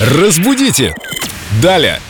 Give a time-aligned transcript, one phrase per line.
[0.00, 0.94] Разбудите!
[1.60, 2.00] Далее!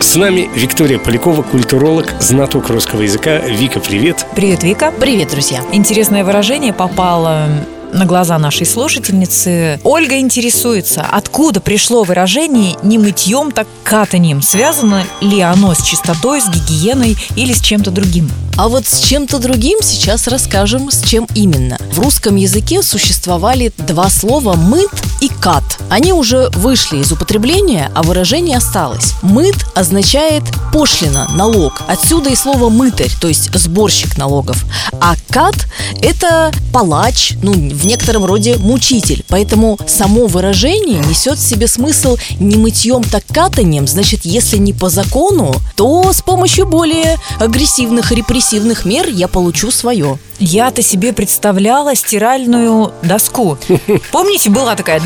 [0.00, 3.38] С нами Виктория Полякова, культуролог, знаток русского языка.
[3.38, 4.26] Вика, привет!
[4.36, 4.92] Привет, Вика.
[4.92, 5.62] Привет, друзья.
[5.72, 7.48] Интересное выражение попало
[7.90, 9.80] на глаза нашей слушательницы.
[9.82, 14.42] Ольга интересуется, откуда пришло выражение «не мытьем, так катанием».
[14.42, 18.30] Связано ли оно с чистотой, с гигиеной или с чем-то другим?
[18.58, 21.78] А вот с чем-то другим сейчас расскажем, с чем именно.
[21.92, 24.90] В русском языке существовали два слова «мыт»
[25.20, 25.62] и «кат».
[25.88, 29.12] Они уже вышли из употребления, а выражение осталось.
[29.22, 31.82] «Мыт» означает пошлина, налог.
[31.86, 34.64] Отсюда и слово «мытарь», то есть сборщик налогов.
[35.00, 35.54] А «кат»–
[36.02, 39.24] это палач, ну, в некотором роде мучитель.
[39.28, 43.86] Поэтому само выражение несет в себе смысл не мытьем, так катанием.
[43.86, 48.10] Значит, если не по закону, то с помощью более агрессивных
[48.48, 50.18] репрессивных мер я получу свое.
[50.38, 53.58] Я-то себе представляла стиральную доску.
[54.10, 55.02] Помните, была такая?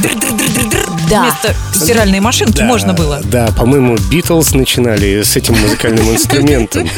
[1.13, 1.21] Да.
[1.21, 3.21] Вместо стиральной машинки Да, можно было.
[3.23, 6.89] Да, по-моему, Битлз начинали с этим музыкальным инструментом.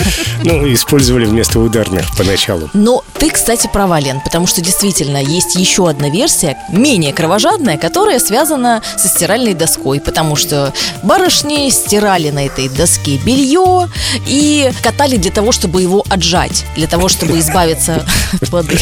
[0.45, 2.71] Ну, использовали вместо ударных поначалу.
[2.75, 8.21] Но ты, кстати, права, Лен, потому что действительно есть еще одна версия, менее кровожадная, которая
[8.21, 10.73] связана со стиральной доской, потому что
[11.03, 13.89] барышни стирали на этой доске белье
[14.27, 18.07] и катали для того, чтобы его отжать, для того, чтобы избавиться
[18.41, 18.79] от воды.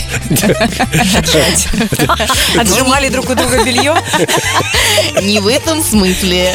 [2.59, 3.95] Отжимали друг у друга белье.
[5.25, 6.55] Не в этом смысле.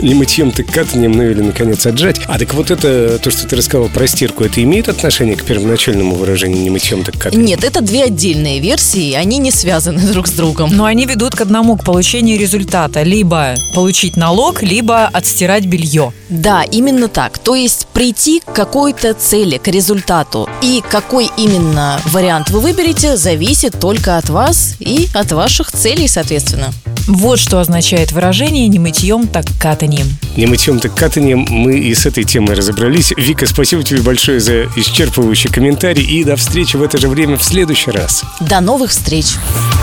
[0.00, 2.20] Не мытьем, так катанием, ну или, наконец, отжать.
[2.26, 6.16] А так вот это, то, что ты рассказал про стирку, это имеет отношение к первоначальному
[6.16, 7.46] выражению «не мытьем, так катанием»?
[7.46, 10.70] Нет, это две отдельные версии, они не связаны друг с другом.
[10.74, 13.02] Но они ведут к одному, к получению результата.
[13.02, 16.12] Либо получить налог, либо отстирать белье.
[16.28, 17.38] Да, именно так.
[17.38, 20.48] То есть прийти к какой-то цели, к результату.
[20.60, 26.72] И какой именно вариант вы выберете, зависит только от вас и от ваших целей, соответственно.
[27.06, 30.06] Вот что означает выражение «не мытьем, так катанием».
[30.36, 33.12] Не мытьем, так катанием мы и с этой темой разобрались.
[33.16, 37.42] Вика, спасибо тебе большое за исчерпывающий комментарий и до встречи в это же время в
[37.42, 38.22] следующий раз.
[38.40, 39.26] До новых встреч!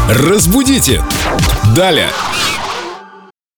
[0.10, 1.04] Разбудите!
[1.76, 2.10] Далее!